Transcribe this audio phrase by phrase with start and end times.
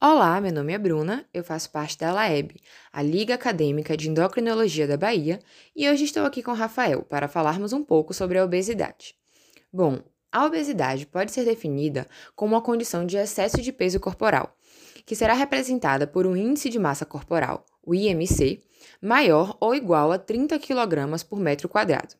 [0.00, 2.60] Olá, meu nome é Bruna, eu faço parte da LAEB,
[2.92, 5.40] a Liga Acadêmica de Endocrinologia da Bahia,
[5.74, 9.16] e hoje estou aqui com Rafael para falarmos um pouco sobre a obesidade.
[9.72, 9.98] Bom,
[10.30, 14.56] a obesidade pode ser definida como uma condição de excesso de peso corporal,
[15.04, 18.62] que será representada por um índice de massa corporal, o IMC,
[19.02, 22.14] maior ou igual a 30 kg por metro quadrado.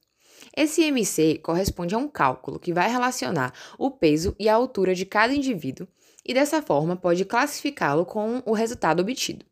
[0.56, 5.06] Esse IMC corresponde a um cálculo que vai relacionar o peso e a altura de
[5.06, 5.86] cada indivíduo
[6.28, 9.46] e dessa forma pode classificá-lo com o resultado obtido.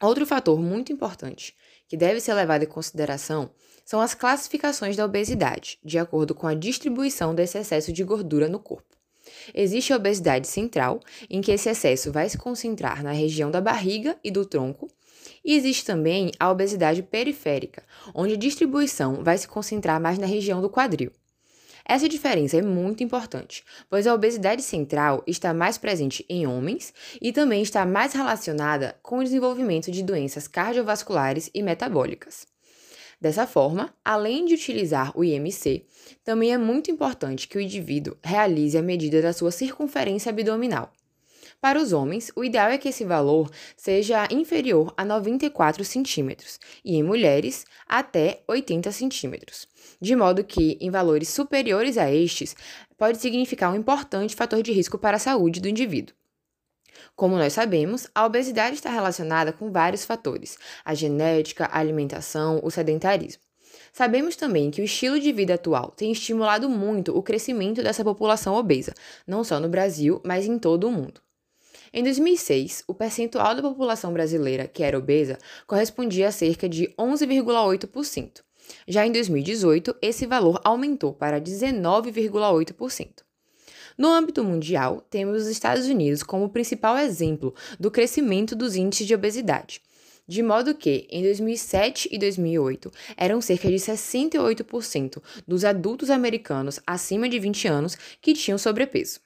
[0.00, 1.56] Outro fator muito importante
[1.88, 3.50] que deve ser levado em consideração
[3.82, 8.58] são as classificações da obesidade, de acordo com a distribuição desse excesso de gordura no
[8.58, 8.94] corpo.
[9.54, 14.18] Existe a obesidade central, em que esse excesso vai se concentrar na região da barriga
[14.22, 14.88] e do tronco,
[15.44, 17.82] e existe também a obesidade periférica,
[18.14, 21.12] onde a distribuição vai se concentrar mais na região do quadril.
[21.88, 27.32] Essa diferença é muito importante, pois a obesidade central está mais presente em homens e
[27.32, 32.44] também está mais relacionada com o desenvolvimento de doenças cardiovasculares e metabólicas.
[33.20, 35.86] Dessa forma, além de utilizar o IMC,
[36.24, 40.92] também é muito importante que o indivíduo realize a medida da sua circunferência abdominal.
[41.60, 46.96] Para os homens, o ideal é que esse valor seja inferior a 94 centímetros e
[46.96, 49.66] em mulheres até 80 centímetros,
[50.00, 52.54] de modo que, em valores superiores a estes,
[52.96, 56.14] pode significar um importante fator de risco para a saúde do indivíduo.
[57.14, 62.70] Como nós sabemos, a obesidade está relacionada com vários fatores: a genética, a alimentação, o
[62.70, 63.42] sedentarismo.
[63.92, 68.54] Sabemos também que o estilo de vida atual tem estimulado muito o crescimento dessa população
[68.54, 68.92] obesa,
[69.26, 71.25] não só no Brasil, mas em todo o mundo.
[71.98, 78.42] Em 2006, o percentual da população brasileira que era obesa correspondia a cerca de 11,8%.
[78.86, 83.22] Já em 2018, esse valor aumentou para 19,8%.
[83.96, 89.14] No âmbito mundial, temos os Estados Unidos como principal exemplo do crescimento dos índices de
[89.14, 89.80] obesidade.
[90.28, 97.26] De modo que, em 2007 e 2008, eram cerca de 68% dos adultos americanos acima
[97.26, 99.24] de 20 anos que tinham sobrepeso.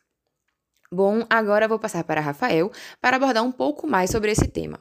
[0.93, 4.81] Bom, agora vou passar para Rafael para abordar um pouco mais sobre esse tema.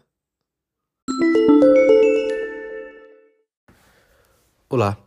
[4.67, 4.97] Olá,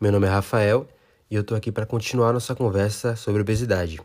[0.00, 0.88] meu nome é Rafael
[1.30, 4.00] e eu estou aqui para continuar nossa conversa sobre obesidade.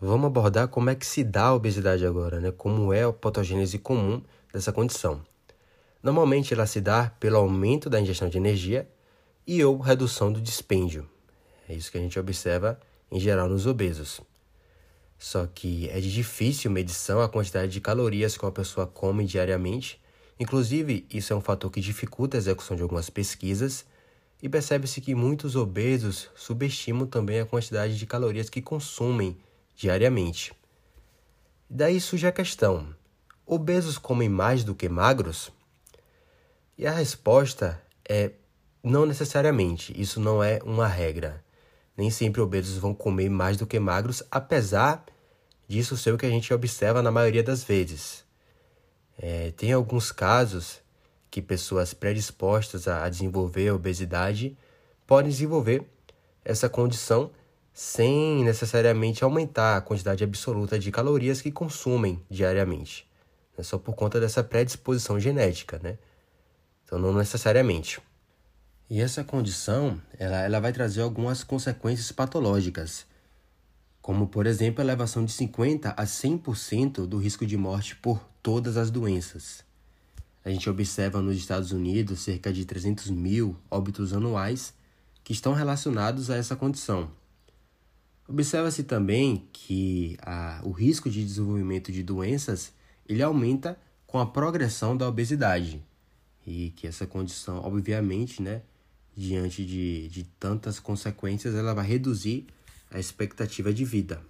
[0.00, 2.50] Vamos abordar como é que se dá a obesidade agora, né?
[2.50, 4.20] Como é a patogênese comum
[4.52, 5.22] dessa condição.
[6.02, 8.88] Normalmente ela se dá pelo aumento da ingestão de energia
[9.46, 11.08] e ou redução do dispêndio.
[11.68, 12.76] É isso que a gente observa
[13.08, 14.20] em geral nos obesos.
[15.24, 19.98] Só que é de difícil medição a quantidade de calorias que uma pessoa come diariamente.
[20.38, 23.86] Inclusive, isso é um fator que dificulta a execução de algumas pesquisas.
[24.42, 29.34] E percebe-se que muitos obesos subestimam também a quantidade de calorias que consumem
[29.74, 30.52] diariamente.
[31.70, 32.94] Daí surge a questão:
[33.46, 35.50] obesos comem mais do que magros?
[36.76, 38.32] E a resposta é
[38.82, 41.42] não necessariamente, isso não é uma regra.
[41.96, 45.02] Nem sempre obesos vão comer mais do que magros, apesar
[45.68, 48.24] disso ser o que a gente observa na maioria das vezes.
[49.18, 50.80] É, tem alguns casos
[51.30, 54.56] que pessoas predispostas a, desenvolver obesidade
[55.06, 55.84] podem desenvolver
[56.44, 57.30] essa condição
[57.72, 63.08] sem necessariamente aumentar a quantidade absoluta de calorias que consumem diariamente.
[63.58, 65.98] É só por conta dessa predisposição genética, né?
[66.84, 68.00] Então, não necessariamente.
[68.88, 73.06] E essa condição, ela, ela vai trazer algumas consequências patológicas,
[74.04, 78.76] como, por exemplo, a elevação de 50% a 100% do risco de morte por todas
[78.76, 79.64] as doenças.
[80.44, 84.74] A gente observa nos Estados Unidos cerca de 300 mil óbitos anuais
[85.24, 87.10] que estão relacionados a essa condição.
[88.28, 92.74] Observa-se também que a, o risco de desenvolvimento de doenças
[93.08, 95.82] ele aumenta com a progressão da obesidade
[96.46, 98.60] e que essa condição, obviamente, né,
[99.16, 102.46] diante de, de tantas consequências, ela vai reduzir
[102.94, 104.22] a expectativa de vida.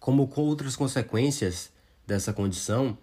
[0.00, 1.70] Como com outras consequências
[2.04, 2.98] dessa condição,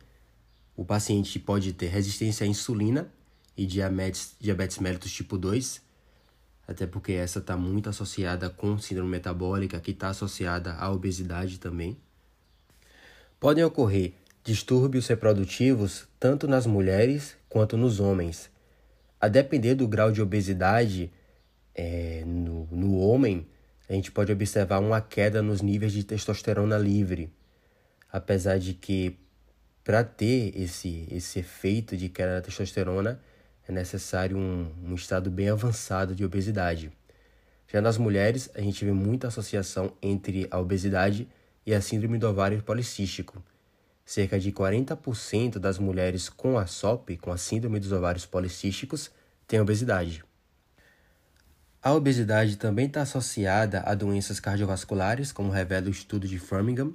[0.75, 3.09] o paciente pode ter resistência à insulina
[3.55, 5.81] e diabetes, diabetes mellitus tipo 2,
[6.67, 11.97] até porque essa está muito associada com síndrome metabólica, que está associada à obesidade também.
[13.39, 18.51] Podem ocorrer distúrbios reprodutivos tanto nas mulheres quanto nos homens,
[19.19, 21.09] a depender do grau de obesidade
[21.75, 23.47] é, no, no homem,
[23.89, 27.33] a gente pode observar uma queda nos níveis de testosterona livre.
[28.11, 29.17] Apesar de que,
[29.83, 33.21] para ter esse, esse efeito de queda da testosterona,
[33.67, 36.91] é necessário um, um estado bem avançado de obesidade.
[37.67, 41.27] Já nas mulheres, a gente vê muita associação entre a obesidade
[41.65, 43.41] e a síndrome do ovário policístico.
[44.03, 49.09] Cerca de 40% das mulheres com a SOP, com a síndrome dos ovários policísticos,
[49.47, 50.23] têm obesidade.
[51.83, 56.93] A obesidade também está associada a doenças cardiovasculares, como revela o estudo de Framingham.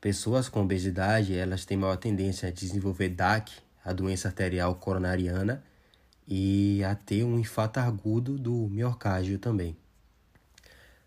[0.00, 3.52] Pessoas com obesidade elas têm maior tendência a desenvolver DAC,
[3.84, 5.62] a doença arterial coronariana,
[6.26, 9.76] e a ter um infarto agudo do miocárdio também.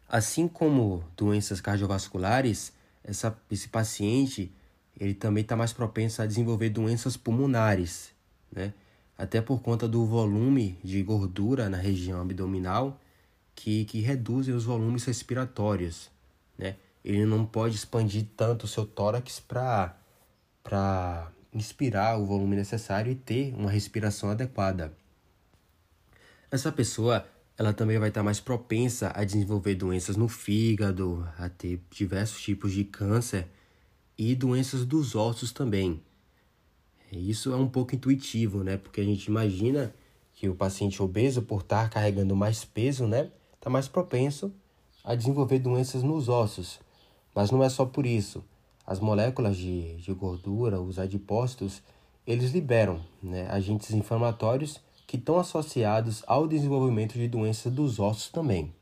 [0.07, 2.71] Assim como doenças cardiovasculares,
[3.03, 4.53] essa, esse paciente
[4.99, 8.11] ele também está mais propenso a desenvolver doenças pulmonares,
[8.51, 8.71] né?
[9.21, 12.99] Até por conta do volume de gordura na região abdominal
[13.53, 16.09] que, que reduzem os volumes respiratórios.
[16.57, 16.75] Né?
[17.05, 23.53] Ele não pode expandir tanto o seu tórax para inspirar o volume necessário e ter
[23.53, 24.91] uma respiração adequada.
[26.49, 27.23] Essa pessoa
[27.55, 32.71] ela também vai estar mais propensa a desenvolver doenças no fígado, a ter diversos tipos
[32.71, 33.47] de câncer
[34.17, 36.01] e doenças dos ossos também.
[37.11, 38.77] Isso é um pouco intuitivo, né?
[38.77, 39.93] Porque a gente imagina
[40.33, 44.51] que o paciente obeso, por estar carregando mais peso, né, está mais propenso
[45.03, 46.79] a desenvolver doenças nos ossos.
[47.35, 48.43] Mas não é só por isso.
[48.85, 51.81] As moléculas de, de gordura, os adipócitos,
[52.25, 58.73] eles liberam né, agentes inflamatórios que estão associados ao desenvolvimento de doenças dos ossos também.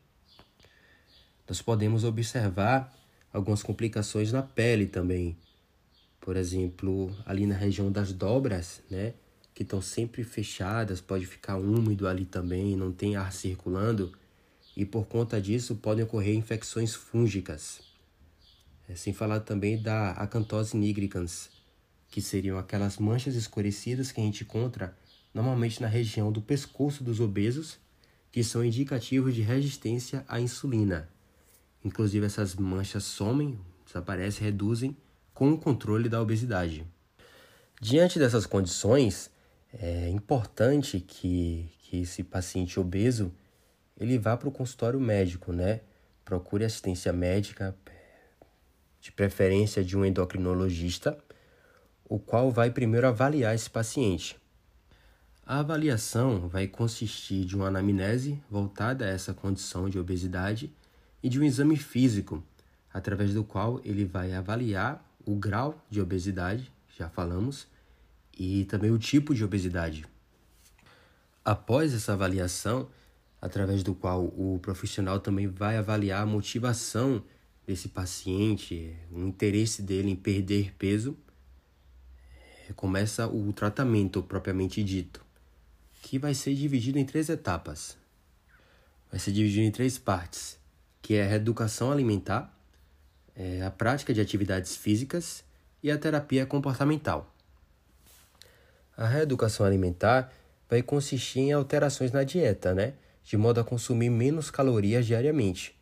[1.48, 2.94] Nós podemos observar
[3.34, 5.36] algumas complicações na pele também.
[6.30, 9.16] Por exemplo, ali na região das dobras, né,
[9.52, 14.14] que estão sempre fechadas, pode ficar úmido ali também, não tem ar circulando,
[14.78, 17.82] e por conta disso podem ocorrer infecções fúngicas.
[18.88, 21.50] É, sem falar também da acantose nigricans,
[22.08, 24.96] que seriam aquelas manchas escurecidas que a gente encontra
[25.34, 27.80] normalmente na região do pescoço dos obesos,
[28.32, 31.10] que são indicativos de resistência à insulina.
[31.84, 34.96] Inclusive, essas manchas somem, desaparecem, reduzem
[35.40, 36.86] com o controle da obesidade.
[37.80, 39.32] Diante dessas condições,
[39.72, 43.32] é importante que, que esse paciente obeso
[43.98, 45.80] ele vá para o consultório médico, né?
[46.26, 47.74] Procure assistência médica,
[49.00, 51.18] de preferência de um endocrinologista,
[52.04, 54.38] o qual vai primeiro avaliar esse paciente
[55.50, 60.72] a avaliação vai consistir de uma anamnese voltada a essa condição de obesidade
[61.24, 62.44] e de um exame físico,
[62.94, 67.68] através do qual ele vai avaliar o grau de obesidade, já falamos,
[68.38, 70.06] e também o tipo de obesidade.
[71.46, 72.90] Após essa avaliação,
[73.40, 77.24] através do qual o profissional também vai avaliar a motivação
[77.68, 81.16] desse paciente, o interesse dele em perder peso,
[82.76, 85.24] começa o tratamento propriamente dito
[86.02, 87.98] que vai ser dividido em três etapas.
[89.12, 90.58] Vai ser dividido em três partes,
[91.02, 92.58] que é a reeducação alimentar,
[93.40, 95.44] é, a prática de atividades físicas
[95.82, 97.34] e a terapia comportamental.
[98.96, 100.32] A reeducação alimentar
[100.70, 102.94] vai consistir em alterações na dieta, né?
[103.24, 105.76] De modo a consumir menos calorias diariamente.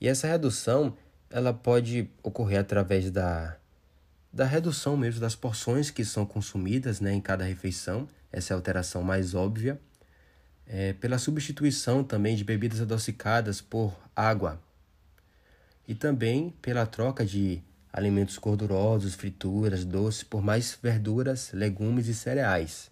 [0.00, 0.96] E essa redução,
[1.28, 3.56] ela pode ocorrer através da,
[4.32, 8.58] da redução mesmo das porções que são consumidas né, em cada refeição essa é a
[8.58, 9.80] alteração mais óbvia,
[10.66, 14.60] é, pela substituição também de bebidas adocicadas por água
[15.86, 17.62] e também pela troca de
[17.92, 22.90] alimentos gordurosos, frituras, doces por mais verduras, legumes e cereais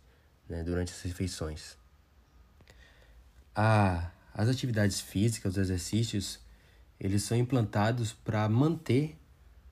[0.48, 1.76] né, durante as refeições.
[3.54, 6.40] As atividades físicas, os exercícios,
[6.98, 9.16] eles são implantados para manter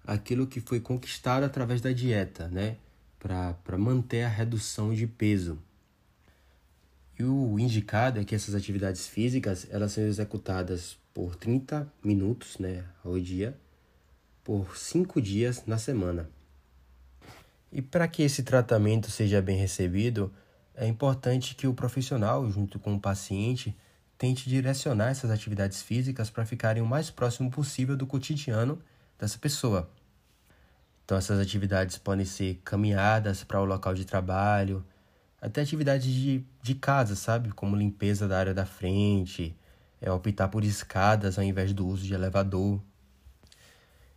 [0.07, 2.77] aquilo que foi conquistado através da dieta, né?
[3.19, 5.59] para manter a redução de peso.
[7.17, 12.85] E o indicado é que essas atividades físicas elas são executadas por 30 minutos né,
[13.05, 13.57] ao dia,
[14.43, 16.29] por 5 dias na semana.
[17.71, 20.33] E para que esse tratamento seja bem recebido,
[20.75, 23.77] é importante que o profissional, junto com o paciente,
[24.19, 28.79] tente direcionar essas atividades físicas para ficarem o mais próximo possível do cotidiano
[29.19, 29.91] dessa pessoa.
[31.05, 34.85] Então, essas atividades podem ser caminhadas para o local de trabalho,
[35.41, 37.51] até atividades de, de casa, sabe?
[37.51, 39.57] Como limpeza da área da frente,
[40.03, 42.83] é optar por escadas ao invés do uso de elevador.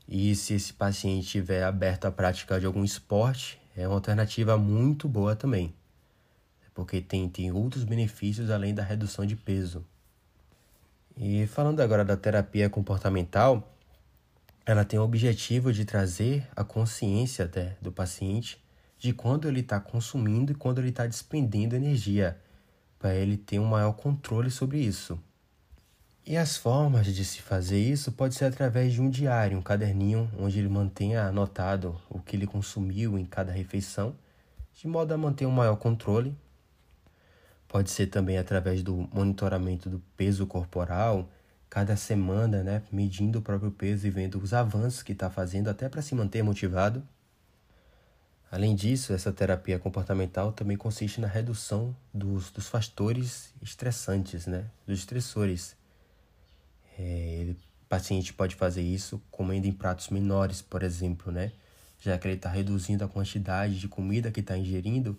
[0.07, 5.07] E se esse paciente estiver aberto à prática de algum esporte, é uma alternativa muito
[5.07, 5.73] boa também,
[6.73, 9.85] porque tem, tem outros benefícios além da redução de peso.
[11.15, 13.71] E falando agora da terapia comportamental,
[14.65, 18.59] ela tem o objetivo de trazer a consciência né, do paciente
[18.97, 22.39] de quando ele está consumindo e quando ele está despendendo energia,
[22.97, 25.19] para ele ter um maior controle sobre isso.
[26.27, 30.27] E as formas de se fazer isso pode ser através de um diário, um caderninho,
[30.39, 34.15] onde ele mantenha anotado o que ele consumiu em cada refeição,
[34.74, 36.36] de modo a manter um maior controle.
[37.67, 41.29] Pode ser também através do monitoramento do peso corporal,
[41.70, 45.88] cada semana, né, medindo o próprio peso e vendo os avanços que está fazendo, até
[45.88, 47.08] para se manter motivado.
[48.51, 54.98] Além disso, essa terapia comportamental também consiste na redução dos, dos fatores estressantes, né, dos
[54.98, 55.75] estressores
[56.97, 61.51] é, o paciente pode fazer isso comendo em pratos menores, por exemplo, né?
[61.99, 65.17] Já que ele está reduzindo a quantidade de comida que está ingerindo,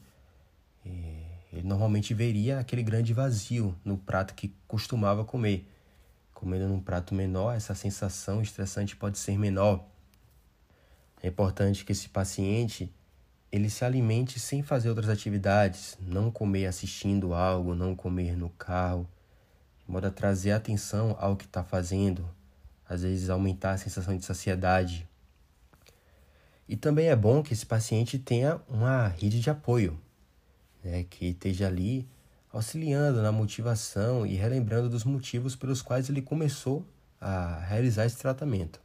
[0.84, 5.68] é, ele normalmente veria aquele grande vazio no prato que costumava comer.
[6.34, 9.84] Comendo num prato menor, essa sensação estressante pode ser menor.
[11.22, 12.92] É importante que esse paciente
[13.50, 19.08] ele se alimente sem fazer outras atividades, não comer assistindo algo, não comer no carro,
[19.86, 22.28] de modo a trazer atenção ao que está fazendo,
[22.88, 25.08] às vezes aumentar a sensação de saciedade.
[26.68, 29.98] E também é bom que esse paciente tenha uma rede de apoio,
[30.82, 32.08] né, que esteja ali
[32.52, 36.84] auxiliando na motivação e relembrando dos motivos pelos quais ele começou
[37.20, 38.80] a realizar esse tratamento.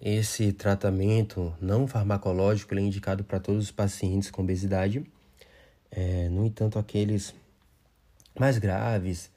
[0.00, 5.06] Esse tratamento não farmacológico é indicado para todos os pacientes com obesidade.
[5.90, 7.34] É, no entanto, aqueles
[8.38, 9.30] mais graves,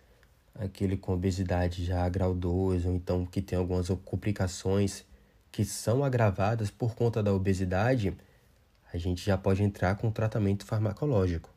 [0.59, 5.05] aquele com obesidade já grau 2, ou então que tem algumas complicações
[5.51, 8.15] que são agravadas por conta da obesidade,
[8.93, 11.49] a gente já pode entrar com tratamento farmacológico,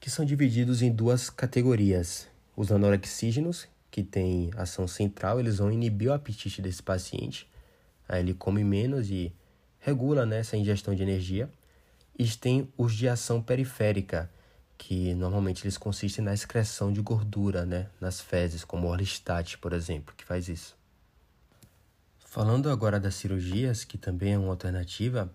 [0.00, 2.26] que são divididos em duas categorias.
[2.56, 7.48] Os anorexígenos, que têm ação central, eles vão inibir o apetite desse paciente,
[8.08, 9.32] aí ele come menos e
[9.78, 11.50] regula né, essa ingestão de energia.
[12.18, 14.30] E tem os de ação periférica,
[14.82, 19.72] que normalmente eles consistem na excreção de gordura, né, nas fezes, como o orlistat, por
[19.72, 20.76] exemplo, que faz isso.
[22.18, 25.32] Falando agora das cirurgias, que também é uma alternativa,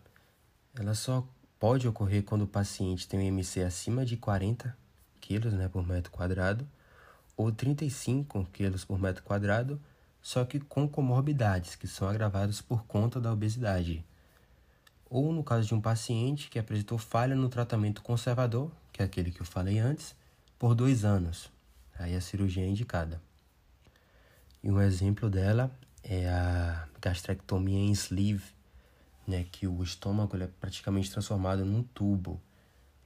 [0.78, 1.26] ela só
[1.58, 4.78] pode ocorrer quando o paciente tem um IMC acima de 40
[5.22, 6.68] quilos né, por metro quadrado
[7.38, 9.80] ou 35 quilos por metro quadrado,
[10.22, 14.04] só que com comorbidades, que são agravadas por conta da obesidade.
[15.10, 19.32] Ou no caso de um paciente que apresentou falha no tratamento conservador, que é aquele
[19.32, 20.16] que eu falei antes,
[20.60, 21.50] por dois anos.
[21.98, 23.22] Aí a cirurgia é indicada.
[24.64, 25.72] E um exemplo dela
[26.04, 28.44] é a gastrectomia em sleeve,
[29.26, 32.42] né, que o estômago é praticamente transformado num tubo.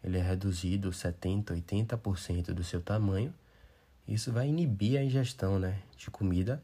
[0.03, 3.34] Ele é reduzido 70, 80% do seu tamanho.
[4.08, 6.62] Isso vai inibir a ingestão né, de comida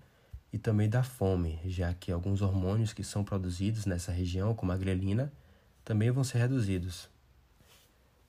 [0.51, 4.77] e também da fome, já que alguns hormônios que são produzidos nessa região, como a
[4.77, 5.31] grelina,
[5.83, 7.09] também vão ser reduzidos.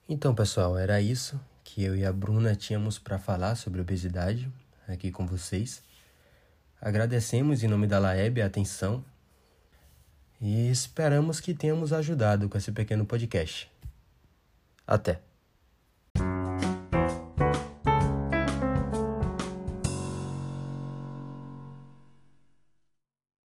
[0.07, 4.51] Então, pessoal, era isso que eu e a Bruna tínhamos para falar sobre obesidade
[4.87, 5.83] aqui com vocês.
[6.81, 9.03] Agradecemos em nome da Laeb a atenção
[10.41, 13.69] e esperamos que tenhamos ajudado com esse pequeno podcast.
[14.87, 15.28] Até!